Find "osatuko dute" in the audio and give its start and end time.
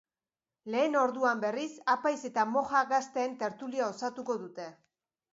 3.97-4.67